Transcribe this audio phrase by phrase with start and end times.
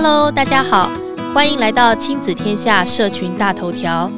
[0.00, 0.88] Hello，大家好，
[1.34, 4.08] 欢迎来到亲子天下社群大头条。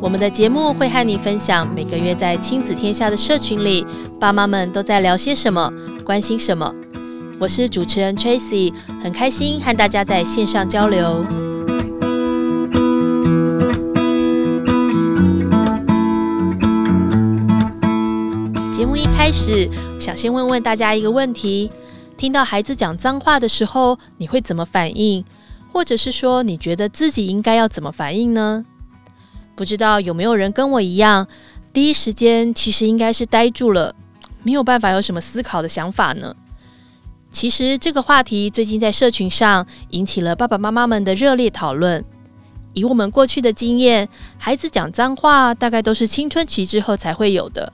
[0.00, 3.84] 我们的节目会和你分享每个月在亲子天下的社群里，
[4.20, 5.68] 爸妈们都在聊些什么，
[6.04, 6.72] 关心什么。
[7.40, 11.24] 我是主持人 Tracy，很开心和大家在线上交流。
[18.72, 21.72] 节目一开始，想先问问大家一个问题。
[22.24, 25.22] 听到孩子讲脏话的时候，你会怎么反应？
[25.70, 28.64] 或者是说，你觉得自己应该要怎么反应呢？
[29.54, 31.28] 不知道有没有人跟我一样，
[31.70, 33.94] 第一时间其实应该是呆住了，
[34.42, 36.34] 没有办法有什么思考的想法呢？
[37.30, 42.02] 其实这个话题最近在社群上引起了爸爸妈妈们的热烈讨论。
[42.72, 47.70] 以我们过去的经验，孩子讲脏话大概都是青春期之后才会有的。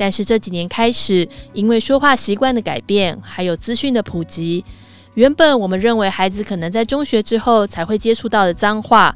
[0.00, 4.64] 但是这几年开始，因为说话习惯的改变，还有资讯的普及，
[5.12, 9.14] 原本我们认为孩子可能在中学之后才会接触到的脏话，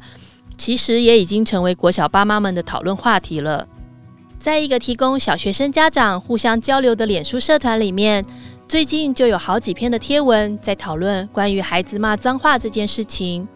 [0.59, 3.67] 其实也已经成为国小爸妈们的讨论话题了。
[4.37, 8.23] 在一个提供小学生家长互相交流的脸书社团里面，
[8.67, 13.47] 最近就有好几篇的贴文在讨论关于孩子骂脏话这件事情。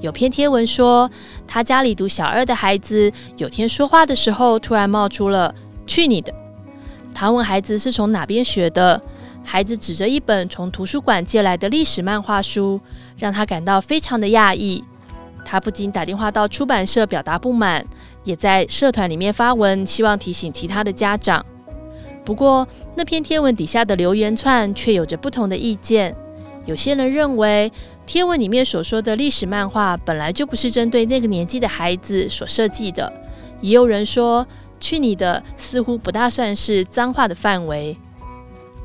[0.00, 1.10] 有篇贴文说，
[1.48, 5.52] 他家里读小二的孩子有天说话的时候，突然冒出了
[5.84, 6.32] “去你的”。
[7.18, 9.00] 他问孩子是从哪边学的，
[9.42, 12.78] 孩子指着一本从图书馆借来的历史漫画书，
[13.16, 14.84] 让他感到非常的讶异。
[15.42, 17.82] 他不仅打电话到出版社表达不满，
[18.22, 21.42] 也在社团里面发文，希望提醒其他的家长。
[22.22, 26.14] 不过，那篇贴文底下的留言串却有着不同的意见。
[26.66, 27.72] 有些人认为，
[28.04, 33.10] 贴文里面所说的历史漫画本来就不是针对那个年纪的孩子所设计的，
[33.62, 34.46] 也有人说，
[34.78, 35.42] 去你的！
[35.56, 37.96] 似乎不大算是脏话的范围。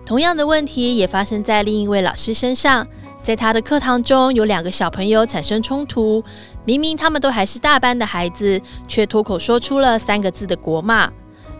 [0.05, 2.87] 同样的问题也发生在另一位老师身上，
[3.21, 6.23] 在他的课堂中，有两个小朋友产生冲突。
[6.65, 11.11] 明明他们都还是大班的孩子，却脱口说出了三个字的国骂。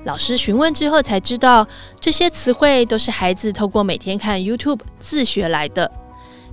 [0.04, 1.68] 老师询问之后才知道，
[2.00, 5.92] 这些词汇都是孩子透过每天看 YouTube 自学来的。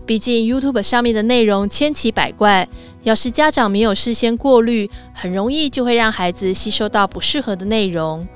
[0.09, 2.67] 毕竟 YouTube 上面的内容千奇百怪，
[3.03, 8.27] 要是家长没有事先过滤，很容易就会让孩子吸收到不适合的内容。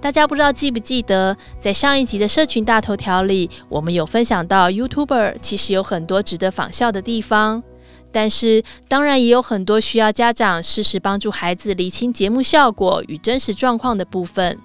[0.00, 7.64] 大家不知道记不记得，在上一集的社群大头条里，我们有分享到 YouTuber 其实有很多值得仿效的地方，
[8.12, 14.56] 但是当然也有很多需要家长适时帮助孩子厘清节目效果与真实状况的部分。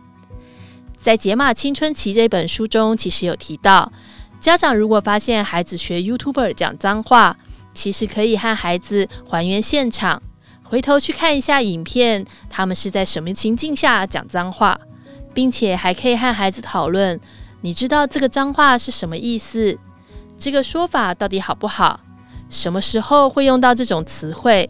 [0.99, 3.91] 在《解码青春期》这本书中，其实有提到。
[4.43, 7.37] 家长如果发现孩子学 YouTuber 讲脏话，
[7.73, 10.21] 其实可以和孩子还原现场，
[10.63, 14.77] 回头去看一下影片，他们是在什么情境下讲脏话，
[15.33, 17.17] 并且还可以和孩子讨论，
[17.61, 19.79] 你知道这个脏话是什么意思？
[20.37, 22.01] 这个说法到底好不好？
[22.49, 24.69] 什么时候会用到这种词汇？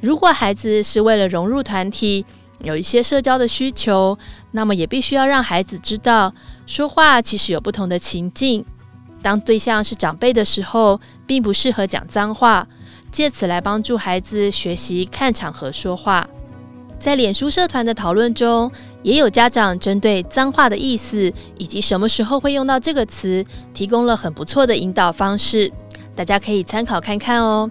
[0.00, 2.24] 如果孩子是为了融入团体，
[2.62, 4.18] 有一些社交的需求，
[4.52, 6.32] 那么也必须要让孩子知道，
[6.64, 8.64] 说话其实有不同的情境。
[9.22, 12.66] 当对象是长辈的时候，并不适合讲脏话，
[13.12, 16.26] 借此来帮助孩子学习看场合说话。
[16.98, 18.70] 在脸书社团的讨论中，
[19.02, 25.72] 也有家长针对脏话的意思以及什么时候会用到这个词，提供了很不错的引导方式，
[26.14, 27.70] 大家可以参考看看哦。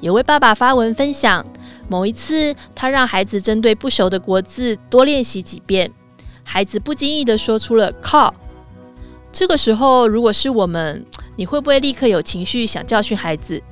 [0.00, 1.44] 有位爸爸发文分享，
[1.88, 5.90] 某一次他让孩子针对不熟的国字多练习几遍，
[6.44, 8.32] 孩子不经意地说出了“靠”。
[9.32, 11.04] 这个时候，如果是我们，
[11.36, 13.62] 你会不会立刻有情绪想教训孩子？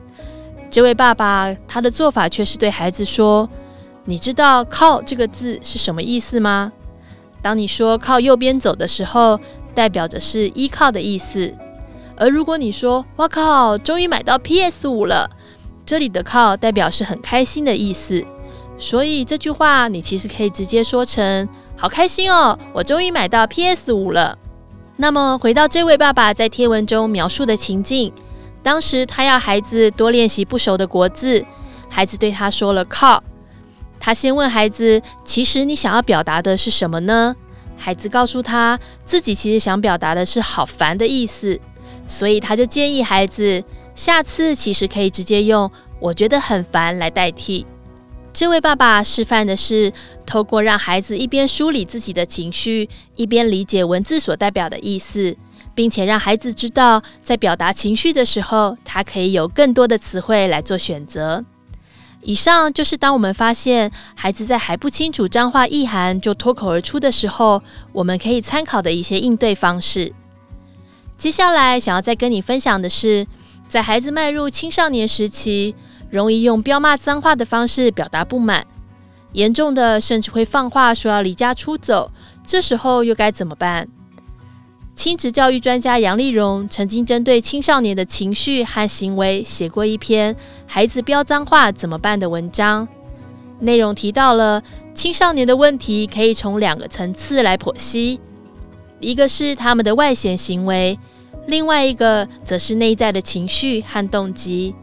[0.71, 3.49] 这位爸爸他的做法却是对孩子说
[4.05, 6.73] ：“你知道‘靠’这个字是什么意思吗？
[7.43, 9.41] 当你说靠右边走的时候，
[9.75, 11.53] 代表着是依靠的意思；
[12.17, 15.29] 而如果你说‘哇靠，终于买到 PS 五了’，
[15.85, 18.25] 这里的‘靠’代表是很开心的意思。
[18.79, 24.39] 所以这句话你其实可以直接说成‘好开心哦，我终于买到 PS 五了’。”
[25.01, 28.13] 那么，回到这位爸爸在贴文中描述的情境，
[28.65, 31.47] 当时他要孩子多练习不熟的国字，
[31.89, 33.23] 孩子对他说了“靠”。
[34.01, 37.37] 他先问孩子：“其实你想要表达的是什么呢？”
[37.79, 41.61] 孩子告诉他自己其实想表达的是“好烦”的意思，
[42.05, 43.63] 所以他就建议孩子
[43.95, 45.71] 下次其实可以直接用
[46.03, 47.65] “我觉得很烦”来代替。
[48.33, 49.93] 这位爸爸示范的是，
[50.25, 55.37] 透过让孩子一边梳理自己的情绪，一边理解文字所代表的意思，
[55.75, 61.45] 并且让孩子知道，在表达情绪的时候，他可以有更多的词汇来做选择。
[62.23, 67.61] 以上就是当我们发现孩子在还不清楚脏话意涵就脱口而出的时候，
[67.93, 70.13] 我们可以参考的一些应对方式。
[71.17, 73.27] 接下来想要再跟你分享的是，
[73.69, 75.75] 在孩子迈入青少年时期。
[76.11, 78.67] 容易用飙骂脏话的方式表达不满，
[79.33, 82.11] 严重的甚至会放话说要离家出走。
[82.47, 83.89] 这时候又该怎么办？
[84.97, 90.35] 亲职教育专家杨丽蓉曾经针对青少年的情绪和行为写过一篇
[90.67, 92.89] 《孩子飙脏话怎么办》的文章，
[93.61, 94.61] 内容提到了
[94.95, 98.19] 青少年的问题可以从两个层次来剖析，
[98.99, 100.99] 一个是他们的外显行为，
[101.47, 104.75] 另外一个则是内在的情绪和动机。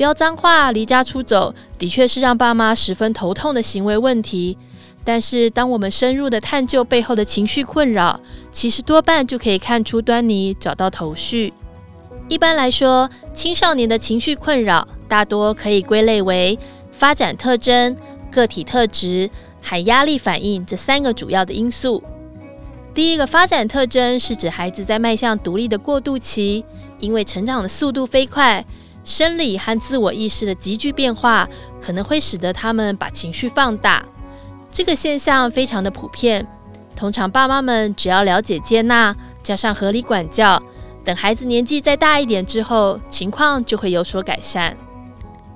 [0.00, 4.56] 飙脏话、离家出走，的确是让爸妈十分头痛的行为问题。
[5.04, 8.18] 但是，当我们深入的探究背后的情绪困扰，
[8.50, 11.52] 其实多半就可以看出端倪，找到头绪。
[12.30, 16.58] 一般来说，青少年的情绪困扰大多可以归类为
[16.90, 17.94] 发展特征、
[18.30, 19.28] 个体特质
[19.60, 22.02] 和压力反应这三个主要的因素。
[22.94, 26.64] 第一个发展特征是指孩子在迈向独立的过渡期，
[27.00, 28.64] 因为成长的速度飞快，
[29.04, 31.48] 生理和自我意识的急剧变化，
[31.80, 34.04] 可能会使得他们把情绪放大。
[34.70, 36.46] 这个现象非常的普遍，
[36.94, 40.62] 通常爸妈们只要了解接纳，加上合理管教，
[41.04, 44.76] 等孩子年纪再大一点之后，情况就会有所改善。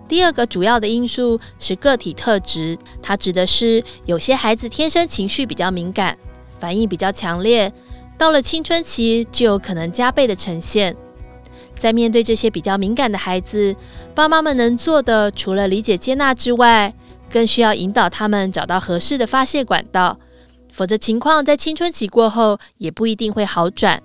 [0.09, 6.19] 第二个主要的因素是个体特质，它指的是有些孩子天生情绪比较敏感，
[6.59, 7.73] 反应比较强烈，
[8.19, 10.97] 到了青春期就有可能加倍的呈现。
[11.77, 13.75] 在面对这些比较敏感的孩子，
[14.15, 16.95] 爸妈们能做的除了理解接纳之外，
[17.31, 20.19] 更需要引导他们找到合适的发泄管道，
[20.73, 24.03] 否则情况在青春期过后也不一定会好转。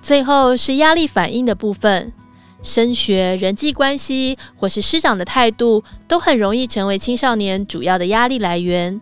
[0.00, 2.12] 最后是压力反应的部分，
[2.62, 9.00] 升学、人际关系或是师长的态度，都很容易成为青少年主要的压力来源。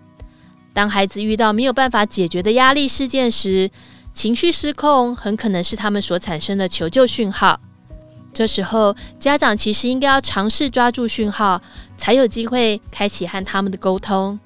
[0.72, 3.70] 当孩子遇到没有办法解决的压力事件时，
[4.12, 7.60] 情绪失控很可能是他们所产生的求救讯号。
[8.32, 11.60] 这时候，家长其实应该要尝试抓住讯号，
[11.96, 14.38] 才有机会开启和他们的沟通。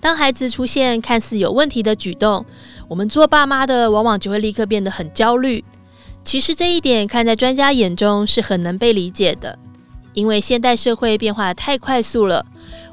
[0.00, 2.44] 当孩子出现看似有问题的举动，
[2.86, 5.64] 我们做爸妈的往往就会立刻变得很焦虑。
[6.22, 9.58] 其实这一点看在专家眼中是很能被理解的，
[10.12, 12.46] 因为现代社会变化得太快速了，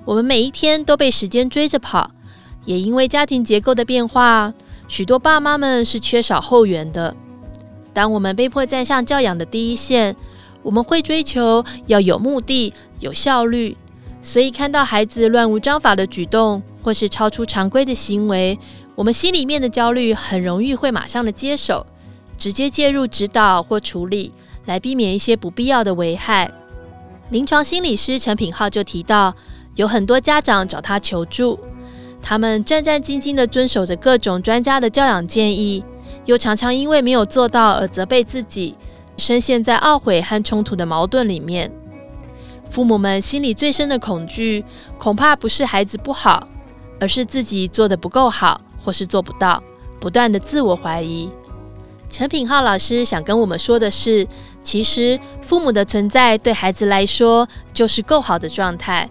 [0.06, 2.10] 我们每一天都被时间追着跑，
[2.66, 4.52] 也因为家庭结构的变化，
[4.94, 7.16] 许多爸妈们是缺少后援的。
[7.96, 10.16] 当我们被迫站上教养的第一线，
[10.62, 13.76] 我们会追求要有目的、有效率，
[14.22, 18.60] 所以看到孩子乱无章法的举动，或是超出常规的行为，
[18.94, 21.84] 我们心里面的焦虑很容易会马上的接手，
[22.38, 24.32] 直接介入指导或处理，
[24.68, 26.52] 来避免一些不必要的危害。
[27.32, 29.34] 临床心理师陈品浩就提到，
[29.74, 31.60] 有很多家长找他求助，
[32.24, 35.84] 他们战战兢兢地遵守着各种专家的教养建议。
[36.26, 38.76] 又常常因为没有做到而责备自己，
[39.18, 41.70] 深陷在懊悔和冲突的矛盾里面。
[42.70, 44.64] 父母们心里最深的恐惧，
[44.98, 46.48] 恐怕不是孩子不好，
[47.00, 49.62] 而是自己做得不够好，或是做不到，
[50.00, 51.30] 不断的自我怀疑。
[52.10, 54.26] 陈品浩老师想跟我们说的是，
[54.64, 59.10] 其实父母的存在对孩子来说就是够好的状态。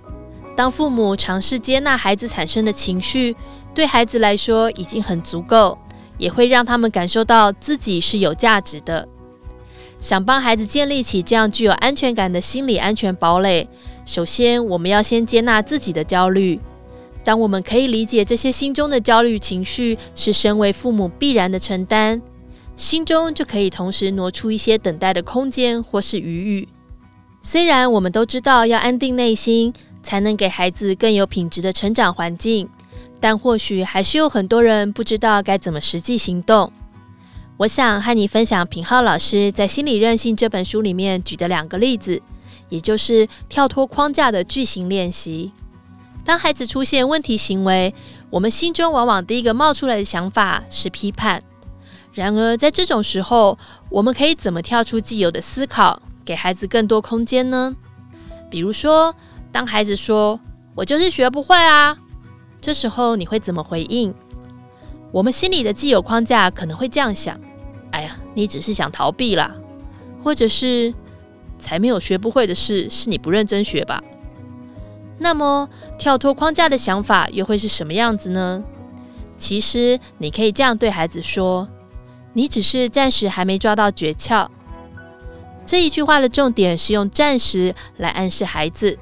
[0.56, 3.34] 当父母尝试接纳孩子产生的情绪，
[3.74, 5.78] 对孩子来说已经很足够。
[6.18, 9.08] 也会让他们感受到自己是有价值的。
[9.98, 13.66] 想帮孩子建立起这样具有安全感的心理安全堡垒，
[14.04, 16.60] 首先我们要先接纳自己的焦虑。
[17.24, 22.22] 当我们可以理解这些心中的焦虑情绪是身为父母必然的承担，
[22.76, 26.68] 心中就可以同时挪出一些等待的空间或是余裕。
[27.40, 32.68] 虽然我们都知道要安定内心，才能给孩子更有品质的成长环境。
[33.20, 36.72] 但或许还是有很多人不知道该怎么实际行动。
[37.58, 42.20] 我想和你分享品浩老师在《心理韧性》这本书里面举的两个例子，
[42.68, 45.52] 也就是跳脱框架的句型练习。
[46.24, 47.94] 当孩子出现问题行为，
[48.30, 51.42] 我们心中往往第一个冒出来的想法是批判。
[52.12, 57.74] 然而，在这种时候，我们可以怎么跳出既有的思考，给孩子更多空间呢？
[58.50, 59.14] 比如说，
[59.52, 60.40] 当孩子说
[60.74, 61.96] “我就是学不会啊”。
[62.60, 64.14] 这时候你会怎么回应？
[65.12, 67.38] 我们心里的既有框架可能会这样想：
[67.90, 69.54] 哎呀，你只是想逃避啦，
[70.22, 70.94] 或者是
[71.58, 74.02] 才没有学不会的事，是你不认真学吧？
[75.18, 75.68] 那么
[75.98, 78.64] 跳脱框架的想法又会是什么样子呢？
[79.36, 81.68] 其实你可以这样对孩子说：
[82.32, 84.48] 你只是暂时还没抓到诀窍。
[85.66, 88.98] 这一句话的重点是用“暂时”来暗示孩子，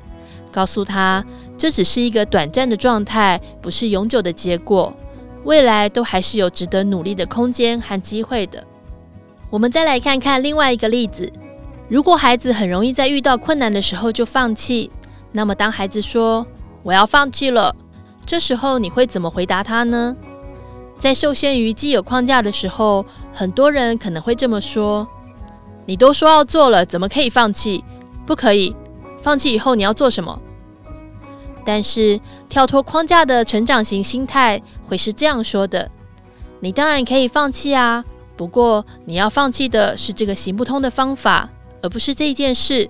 [0.50, 1.24] 告诉他。
[1.56, 4.92] 这只是一个短暂的状态，不是永久的结果。
[5.44, 8.62] 未来都还是有值得努力的空间和机会的。
[9.48, 11.32] 我们再来看看另外一个例子：
[11.88, 14.90] 如果孩子很容易在遇到困难的时候就放弃，
[15.32, 16.46] 那么当孩子说
[16.82, 17.74] “我要放弃了”，
[18.24, 20.14] 这时候你会怎么回答他呢？
[20.98, 25.08] 在受限于既有框架的时候，很多人可能会这么说
[25.86, 27.82] ：“你都说要做了，怎么可以放弃？
[28.26, 28.76] 不可以！
[29.22, 30.40] 放弃以后你要做什么？”
[31.64, 35.90] 但是跳脱框架的成长型心态会是这样说的
[36.60, 38.04] ：“你当然可以放弃啊，
[38.36, 41.50] 不过你要放弃的是这个行不通的方法，
[41.82, 42.88] 而不是这一件事。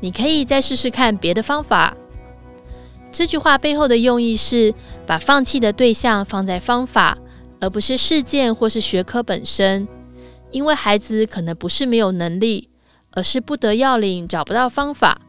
[0.00, 1.96] 你可以再试试看别的方法。”
[3.10, 4.74] 这句话背后的用意是
[5.06, 7.18] 把放弃的对象放在方法。
[7.60, 9.88] 而不是事件或是学科本身，
[10.52, 12.68] 因为孩子可能不是没有能力，
[13.10, 15.20] 而是不得要领，找不到方法。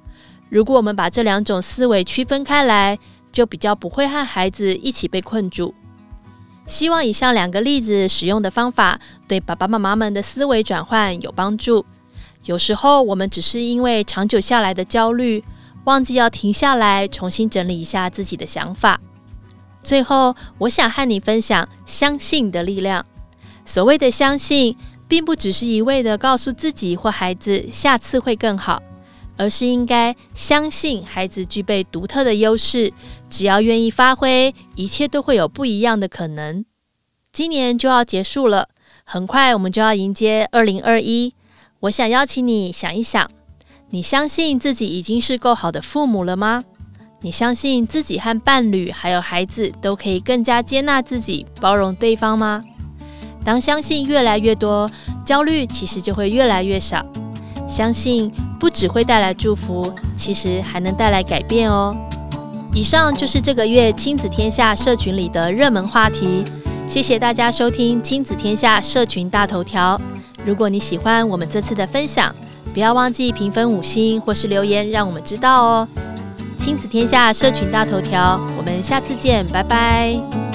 [0.50, 2.98] 如果我们把这两种思维区分开来，
[3.32, 5.74] 就比较不会和孩子一起被困住。
[6.66, 11.86] 希望以上两个例子使用的方法，对爸爸妈妈们的思维转换有帮助。
[12.46, 15.44] 有时候我们只是因为长久下来的焦虑，
[15.86, 19.00] 忘记要停下来，重新整理一下自己的想法。
[19.82, 23.06] 最后，我想和你分享相信的力量。
[23.66, 24.76] 所谓的相信，
[25.08, 28.82] 并不只是一味的告诉自己或孩子下次会更好，
[29.40, 32.94] 而是应该相信孩子具备独特的优势，
[33.30, 36.66] 只要愿意发挥，一切都会有不一样的可能。
[37.32, 38.68] 今年就要结束了，
[39.06, 41.34] 很快我们就要迎接二零二一。
[41.80, 43.32] 我想邀请你想一想，
[43.92, 46.62] 你相信自己已经是够好的父母了吗？
[47.22, 52.60] 你相信自己和伴侣还有孩子都可以更加接纳自己、包容对方吗？
[53.46, 54.90] 当相信越来越多，
[55.26, 57.06] 焦虑其实就会越来越少。
[57.68, 61.96] 相信不只会带来祝福，其实还能带来改变哦。
[62.74, 66.44] 以上就是这个月亲子天下社群里的热门话题。
[66.86, 70.00] 谢谢大家收听亲子天下社群大头条。
[70.46, 72.34] 如果你喜欢我们这次的分享，
[72.74, 75.88] 不要忘记评分五星或是留言，让我们知道哦。
[76.58, 80.49] 亲子天下社群大头条，我们下次见，拜拜。